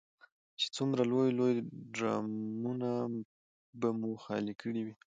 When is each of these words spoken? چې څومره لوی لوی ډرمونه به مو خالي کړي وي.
چې 0.59 0.67
څومره 0.75 1.01
لوی 1.11 1.29
لوی 1.39 1.53
ډرمونه 1.95 2.89
به 3.79 3.89
مو 3.99 4.11
خالي 4.23 4.53
کړي 4.61 4.81
وي. 4.85 4.95